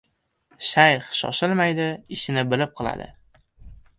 Shayx 0.67 1.11
shoshilmaydi. 1.19 1.85
Ishini 2.17 2.45
bilib 2.55 2.75
qiladi. 2.81 3.09